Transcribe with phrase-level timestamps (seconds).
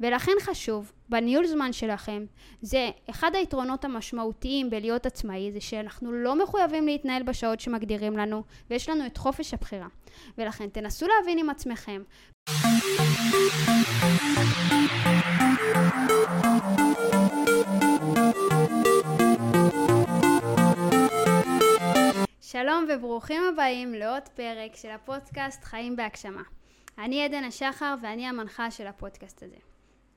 [0.00, 2.24] ולכן חשוב, בניהול זמן שלכם,
[2.62, 8.88] זה אחד היתרונות המשמעותיים בלהיות עצמאי, זה שאנחנו לא מחויבים להתנהל בשעות שמגדירים לנו, ויש
[8.88, 9.86] לנו את חופש הבחירה.
[10.38, 12.02] ולכן תנסו להבין עם עצמכם.
[22.40, 26.42] שלום וברוכים הבאים לעוד פרק של הפודקאסט חיים בהגשמה.
[26.98, 29.69] אני עדן השחר ואני המנחה של הפודקאסט הזה.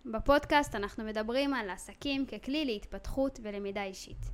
[0.05, 4.25] בפודקאסט אנחנו מדברים על עסקים ככלי להתפתחות ולמידה אישית.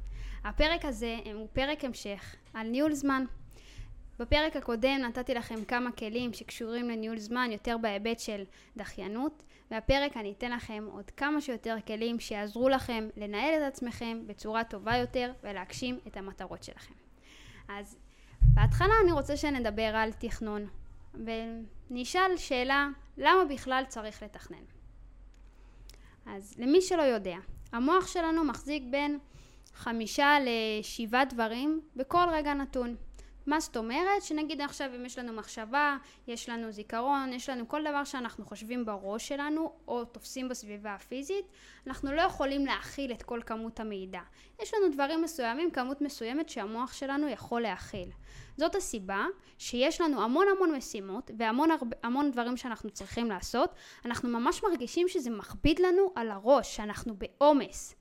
[0.43, 3.25] הפרק הזה הוא פרק המשך על ניהול זמן.
[4.19, 8.43] בפרק הקודם נתתי לכם כמה כלים שקשורים לניהול זמן יותר בהיבט של
[8.77, 14.63] דחיינות, והפרק אני אתן לכם עוד כמה שיותר כלים שיעזרו לכם לנהל את עצמכם בצורה
[14.63, 16.93] טובה יותר ולהגשים את המטרות שלכם.
[17.67, 17.97] אז
[18.41, 20.67] בהתחלה אני רוצה שנדבר על תכנון,
[21.13, 24.78] ונשאל שאלה למה בכלל צריך לתכנן.
[26.35, 27.37] אז למי שלא יודע,
[27.71, 29.19] המוח שלנו מחזיק בין
[29.73, 32.95] חמישה לשבעה דברים בכל רגע נתון.
[33.49, 34.21] מה זאת אומרת?
[34.21, 35.97] שנגיד עכשיו אם יש לנו מחשבה,
[36.27, 41.45] יש לנו זיכרון, יש לנו כל דבר שאנחנו חושבים בראש שלנו או תופסים בסביבה הפיזית,
[41.87, 44.19] אנחנו לא יכולים להכיל את כל כמות המידע.
[44.61, 48.09] יש לנו דברים מסוימים, כמות מסוימת שהמוח שלנו יכול להכיל.
[48.57, 49.25] זאת הסיבה
[49.57, 55.07] שיש לנו המון המון משימות והמון הרבה, המון דברים שאנחנו צריכים לעשות, אנחנו ממש מרגישים
[55.07, 57.98] שזה מכביד לנו על הראש, שאנחנו בעומס.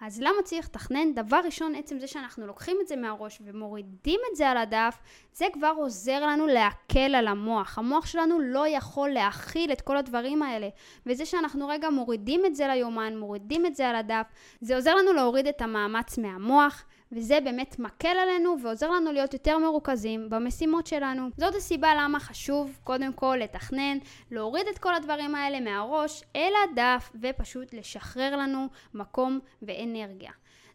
[0.00, 1.14] אז למה צריך לתכנן?
[1.14, 4.98] דבר ראשון, עצם זה שאנחנו לוקחים את זה מהראש ומורידים את זה על הדף,
[5.32, 7.78] זה כבר עוזר לנו להקל על המוח.
[7.78, 10.68] המוח שלנו לא יכול להכיל את כל הדברים האלה.
[11.06, 14.26] וזה שאנחנו רגע מורידים את זה ליומן, מורידים את זה על הדף,
[14.60, 16.84] זה עוזר לנו להוריד את המאמץ מהמוח.
[17.12, 21.28] וזה באמת מקל עלינו ועוזר לנו להיות יותר מרוכזים במשימות שלנו.
[21.36, 23.98] זאת הסיבה למה חשוב קודם כל לתכנן,
[24.30, 30.32] להוריד את כל הדברים האלה מהראש אל הדף ופשוט לשחרר לנו מקום ואנרגיה.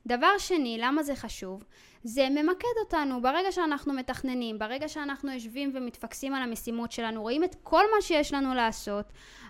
[0.08, 1.64] דבר שני, למה זה חשוב?
[2.04, 3.22] זה ממקד אותנו.
[3.22, 8.34] ברגע שאנחנו מתכננים, ברגע שאנחנו יושבים ומתפקסים על המשימות שלנו, רואים את כל מה שיש
[8.34, 9.06] לנו לעשות,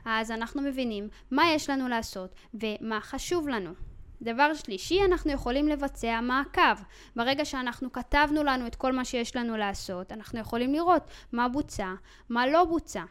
[0.06, 3.95] אז אנחנו מבינים מה יש לנו לעשות ומה חשוב לנו.
[4.26, 6.82] דבר שלישי, אנחנו יכולים לבצע מעקב.
[7.16, 11.94] ברגע שאנחנו כתבנו לנו את כל מה שיש לנו לעשות, אנחנו יכולים לראות מה בוצע,
[12.30, 13.04] מה לא בוצע.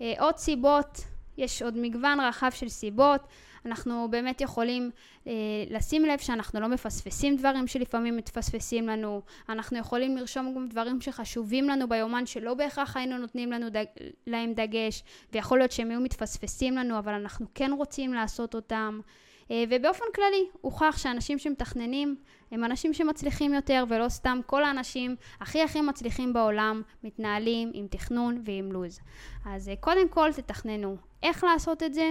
[0.00, 1.04] אה, עוד סיבות,
[1.38, 3.26] יש עוד מגוון רחב של סיבות.
[3.66, 4.90] אנחנו באמת יכולים
[5.26, 5.32] אה,
[5.70, 9.22] לשים לב שאנחנו לא מפספסים דברים שלפעמים מתפספסים לנו.
[9.48, 13.84] אנחנו יכולים לרשום גם דברים שחשובים לנו ביומן שלא בהכרח היינו נותנים לנו דג,
[14.26, 19.00] להם דגש, ויכול להיות שהם היו מתפספסים לנו, אבל אנחנו כן רוצים לעשות אותם.
[19.04, 22.16] אה, ובאופן כללי הוכח שאנשים שמתכננים
[22.50, 28.42] הם אנשים שמצליחים יותר ולא סתם כל האנשים הכי הכי מצליחים בעולם מתנהלים עם תכנון
[28.44, 29.00] ועם לו"ז.
[29.46, 30.96] אז אה, קודם כל תתכננו.
[31.22, 32.10] איך לעשות את זה?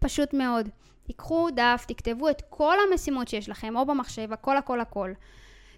[0.00, 0.68] פשוט מאוד.
[1.06, 5.12] תיקחו דף, תכתבו את כל המשימות שיש לכם, או במחשב, הכל הכל הכל.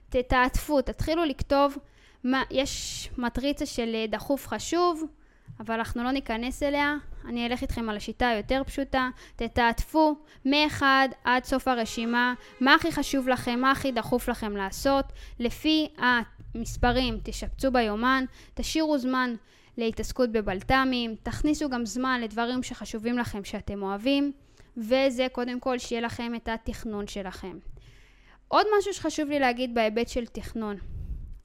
[0.08, 1.76] תתעטפו, תתחילו לכתוב,
[2.24, 5.04] מה, יש מטריצה של אה, דחוף חשוב,
[5.60, 6.94] אבל אנחנו לא ניכנס אליה.
[7.28, 9.08] אני אלך איתכם על השיטה היותר פשוטה.
[9.36, 15.04] תתעטפו מאחד עד סוף הרשימה, מה הכי חשוב לכם, מה הכי דחוף לכם לעשות.
[15.38, 18.24] לפי המספרים תשפצו ביומן,
[18.54, 19.34] תשאירו זמן
[19.76, 24.32] להתעסקות בבלת"מים, תכניסו גם זמן לדברים שחשובים לכם שאתם אוהבים,
[24.76, 27.58] וזה קודם כל שיהיה לכם את התכנון שלכם.
[28.48, 30.76] עוד משהו שחשוב לי להגיד בהיבט של תכנון.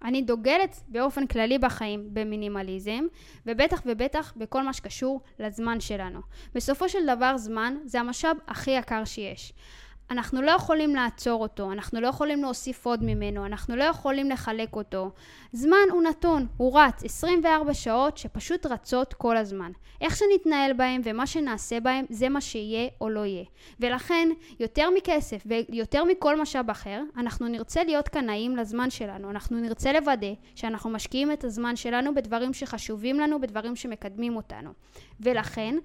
[0.05, 3.05] אני דוגלת באופן כללי בחיים במינימליזם,
[3.45, 6.19] ובטח ובטח בכל מה שקשור לזמן שלנו.
[6.55, 9.53] בסופו של דבר זמן זה המשאב הכי יקר שיש.
[10.11, 14.75] אנחנו לא יכולים לעצור אותו, אנחנו לא יכולים להוסיף עוד ממנו, אנחנו לא יכולים לחלק
[14.75, 15.11] אותו.
[15.51, 19.71] זמן הוא נתון, הוא רץ, 24 שעות שפשוט רצות כל הזמן.
[20.01, 23.43] איך שנתנהל בהם ומה שנעשה בהם זה מה שיהיה או לא יהיה.
[23.79, 24.29] ולכן,
[24.59, 29.29] יותר מכסף ויותר מכל משאב אחר, אנחנו נרצה להיות קנאים לזמן שלנו.
[29.29, 34.69] אנחנו נרצה לוודא שאנחנו משקיעים את הזמן שלנו בדברים שחשובים לנו, בדברים שמקדמים אותנו.
[35.19, 35.75] ולכן,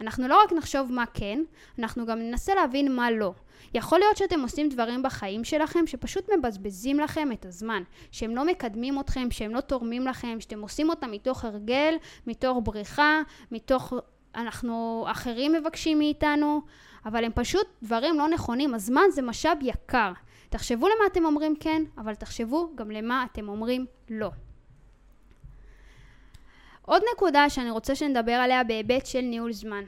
[0.00, 1.42] אנחנו לא רק נחשוב מה כן,
[1.78, 3.32] אנחנו גם ננסה להבין מה לא.
[3.74, 9.00] יכול להיות שאתם עושים דברים בחיים שלכם שפשוט מבזבזים לכם את הזמן, שהם לא מקדמים
[9.00, 11.94] אתכם, שהם לא תורמים לכם, שאתם עושים אותם מתוך הרגל,
[12.26, 13.20] מתוך בריחה,
[13.50, 13.92] מתוך
[14.34, 16.60] אנחנו אחרים מבקשים מאיתנו,
[17.06, 18.74] אבל הם פשוט דברים לא נכונים.
[18.74, 20.12] הזמן זה משאב יקר.
[20.48, 24.30] תחשבו למה אתם אומרים כן, אבל תחשבו גם למה אתם אומרים לא.
[26.82, 29.84] עוד נקודה שאני רוצה שנדבר עליה בהיבט של ניהול זמן.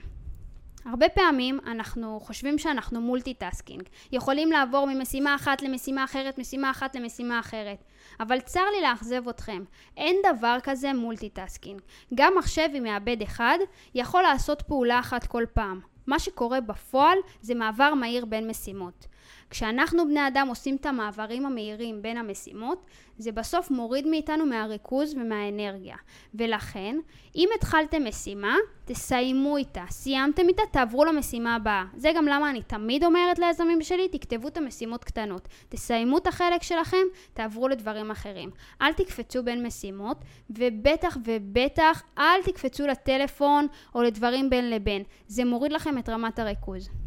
[0.85, 3.83] הרבה פעמים אנחנו חושבים שאנחנו multitasking,
[4.13, 7.85] יכולים לעבור ממשימה אחת למשימה אחרת, משימה אחת למשימה אחרת.
[8.21, 9.65] אבל צר לי לאכזב אתכם,
[9.97, 11.81] אין דבר כזה multitasking.
[12.15, 13.59] גם מחשב עם מעבד אחד
[13.95, 15.81] יכול לעשות פעולה אחת כל פעם.
[16.07, 19.07] מה שקורה בפועל זה מעבר מהיר בין משימות.
[19.53, 22.87] כשאנחנו בני אדם עושים את המעברים המהירים בין המשימות,
[23.19, 25.97] זה בסוף מוריד מאיתנו מהריכוז ומהאנרגיה.
[26.35, 26.97] ולכן,
[27.37, 29.85] אם התחלתם משימה, תסיימו איתה.
[29.91, 31.85] סיימתם איתה, תעברו למשימה הבאה.
[31.97, 35.49] זה גם למה אני תמיד אומרת ליזמים שלי, תכתבו את המשימות קטנות.
[35.69, 38.51] תסיימו את החלק שלכם, תעברו לדברים אחרים.
[38.83, 40.17] אל תקפצו בין משימות,
[40.51, 45.03] ובטח ובטח אל תקפצו לטלפון או לדברים בין לבין.
[45.27, 47.02] זה מוריד לכם את רמת הריכוז.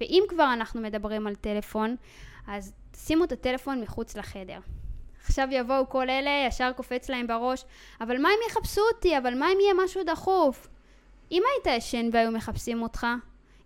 [0.00, 1.96] ואם כבר אנחנו מדברים על טלפון,
[2.46, 4.58] אז שימו את הטלפון מחוץ לחדר.
[5.24, 7.64] עכשיו יבואו כל אלה, ישר קופץ להם בראש,
[8.00, 9.18] אבל מה אם יחפשו אותי?
[9.18, 10.68] אבל מה אם יהיה משהו דחוף?
[11.32, 13.06] אם היית ישן והיו מחפשים אותך,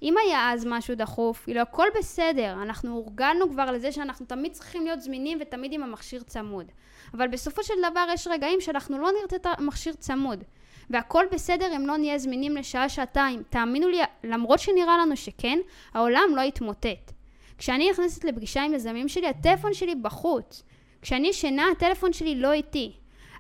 [0.03, 4.85] אם היה אז משהו דחוף, כאילו הכל בסדר, אנחנו הורגלנו כבר לזה שאנחנו תמיד צריכים
[4.85, 6.67] להיות זמינים ותמיד עם המכשיר צמוד.
[7.15, 10.45] אבל בסופו של דבר יש רגעים שאנחנו לא נרצה את המכשיר צמוד.
[10.91, 13.43] והכל בסדר אם לא נהיה זמינים לשעה-שעתיים.
[13.51, 15.59] תאמינו לי, למרות שנראה לנו שכן,
[15.95, 17.13] העולם לא יתמוטט.
[17.59, 20.63] כשאני נכנסת לפגישה עם יזמים שלי, הטלפון שלי בחוץ.
[21.03, 22.93] כשאני ישנה, הטלפון שלי לא איתי.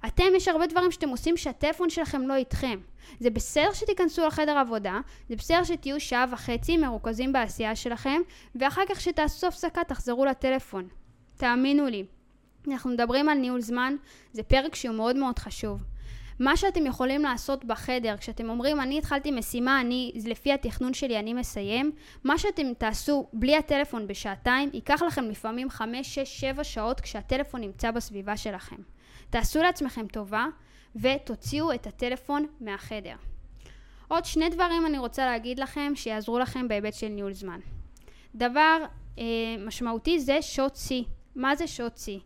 [0.07, 2.81] אתם, יש הרבה דברים שאתם עושים שהטלפון שלכם לא איתכם.
[3.21, 8.21] זה בסדר שתיכנסו לחדר עבודה, זה בסדר שתהיו שעה וחצי מרוכזים בעשייה שלכם,
[8.55, 10.89] ואחר כך שתעשו הפסקה תחזרו לטלפון.
[11.37, 12.05] תאמינו לי.
[12.69, 13.97] אנחנו מדברים על ניהול זמן,
[14.33, 15.79] זה פרק שהוא מאוד מאוד חשוב.
[16.39, 21.35] מה שאתם יכולים לעשות בחדר, כשאתם אומרים אני התחלתי משימה, אני, לפי התכנון שלי אני
[21.35, 21.93] מסיים,
[22.25, 27.91] מה שאתם תעשו בלי הטלפון בשעתיים, ייקח לכם לפעמים 5, 6, 7 שעות כשהטלפון נמצא
[27.91, 28.77] בסביבה שלכם.
[29.31, 30.47] תעשו לעצמכם טובה
[30.97, 33.15] ותוציאו את הטלפון מהחדר.
[34.09, 37.61] עוד שני דברים אני רוצה להגיד לכם שיעזרו לכם בהיבט של ניהול זמן.
[38.35, 38.79] דבר
[39.19, 39.25] אה,
[39.67, 41.03] משמעותי זה שעות שיא.
[41.37, 42.19] מה זה שעות שיא?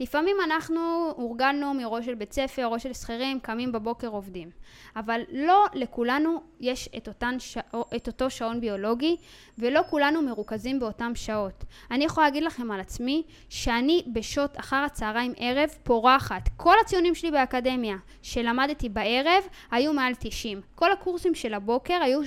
[0.00, 4.50] לפעמים אנחנו הורגלנו מראש של בית ספר, ראש של שכירים, קמים בבוקר עובדים.
[4.96, 7.58] אבל לא לכולנו יש את, אותן ש...
[7.96, 9.16] את אותו שעון ביולוגי,
[9.58, 11.64] ולא כולנו מרוכזים באותן שעות.
[11.90, 16.48] אני יכולה להגיד לכם על עצמי, שאני בשעות אחר הצהריים ערב פורחת.
[16.56, 20.60] כל הציונים שלי באקדמיה שלמדתי בערב היו מעל 90.
[20.74, 22.20] כל הקורסים של הבוקר היו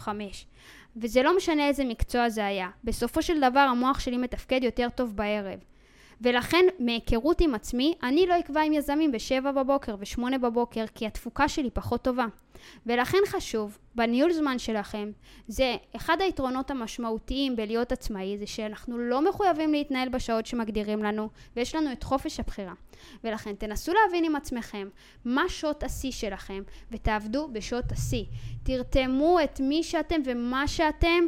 [0.00, 0.08] 80-85.
[0.96, 2.68] וזה לא משנה איזה מקצוע זה היה.
[2.84, 5.71] בסופו של דבר המוח שלי מתפקד יותר טוב בערב.
[6.22, 11.48] ולכן מהיכרות עם עצמי, אני לא אקבע עם יזמים בשבע בבוקר ושמונה בבוקר, כי התפוקה
[11.48, 12.26] שלי פחות טובה.
[12.86, 15.10] ולכן חשוב, בניהול זמן שלכם,
[15.48, 21.74] זה אחד היתרונות המשמעותיים בלהיות עצמאי, זה שאנחנו לא מחויבים להתנהל בשעות שמגדירים לנו, ויש
[21.74, 22.72] לנו את חופש הבחירה.
[23.24, 24.88] ולכן תנסו להבין עם עצמכם
[25.24, 28.24] מה שעות השיא שלכם, ותעבדו בשעות השיא.
[28.62, 31.24] תרתמו את מי שאתם ומה שאתם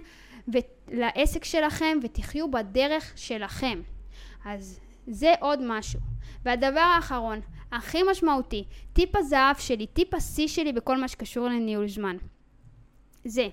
[0.88, 3.82] לעסק שלכם, ותחיו בדרך שלכם.
[4.44, 6.00] אז זה עוד משהו.
[6.44, 7.40] והדבר האחרון,
[7.72, 12.16] הכי משמעותי, טיפ הזהב שלי, טיפ השיא שלי בכל מה שקשור לניהול זמן.
[13.24, 13.48] זה,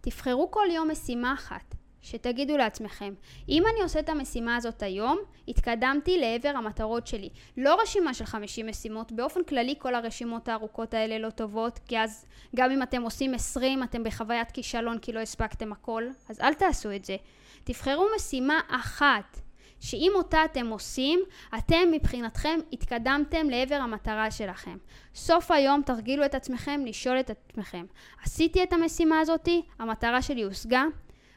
[0.00, 3.14] תבחרו כל יום משימה אחת, שתגידו לעצמכם,
[3.48, 7.28] אם אני עושה את המשימה הזאת היום, התקדמתי לעבר המטרות שלי.
[7.56, 12.26] לא רשימה של 50 משימות, באופן כללי כל הרשימות הארוכות האלה לא טובות, כי אז
[12.56, 16.96] גם אם אתם עושים 20, אתם בחוויית כישלון כי לא הספקתם הכל, אז אל תעשו
[16.96, 17.16] את זה.
[17.64, 19.40] תבחרו משימה אחת
[19.82, 21.20] שאם אותה אתם עושים,
[21.58, 24.76] אתם מבחינתכם התקדמתם לעבר המטרה שלכם.
[25.14, 27.84] סוף היום תרגילו את עצמכם לשאול את עצמכם,
[28.22, 29.62] עשיתי את המשימה הזאתי?
[29.78, 30.84] המטרה שלי הושגה?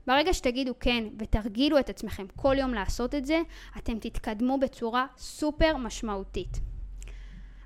[0.07, 3.41] ברגע שתגידו כן ותרגילו את עצמכם כל יום לעשות את זה,
[3.77, 6.59] אתם תתקדמו בצורה סופר משמעותית.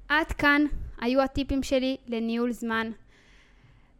[0.09, 0.65] עד כאן
[1.01, 2.91] היו הטיפים שלי לניהול זמן.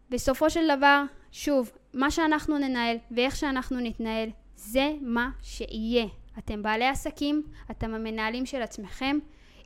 [0.10, 6.19] בסופו של דבר, שוב, מה שאנחנו ננהל ואיך שאנחנו נתנהל, זה מה שיהיה.
[6.38, 9.20] אתם בעלי עסקים, אתם המנהלים של עצמכם.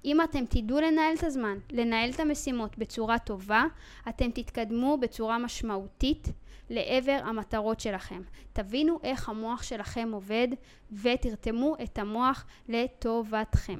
[0.05, 3.63] אם אתם תדעו לנהל את הזמן, לנהל את המשימות בצורה טובה,
[4.09, 6.27] אתם תתקדמו בצורה משמעותית
[6.69, 8.21] לעבר המטרות שלכם.
[8.53, 10.47] תבינו איך המוח שלכם עובד
[10.91, 13.79] ותרתמו את המוח לטובתכם.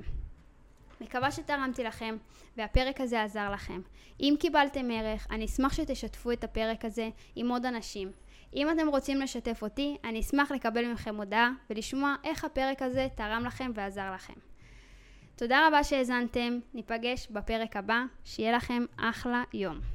[1.02, 2.18] מקווה שתרמתי לכם
[2.58, 3.82] והפרק הזה עזר לכם.
[4.20, 8.12] אם קיבלתם ערך, אני אשמח שתשתפו את הפרק הזה עם עוד אנשים.
[8.55, 13.43] אם אתם רוצים לשתף אותי, אני אשמח לקבל מכם הודעה ולשמוע איך הפרק הזה תרם
[13.45, 14.33] לכם ועזר לכם.
[15.36, 19.92] תודה רבה שהאזנתם, ניפגש בפרק הבא, שיהיה לכם אחלה יום.